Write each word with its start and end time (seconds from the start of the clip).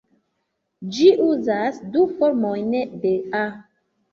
Ĝi 0.95 1.09
uzas 1.25 1.77
du 1.97 2.07
formojn 2.17 2.75
de 3.05 3.13
"a". 3.45 3.47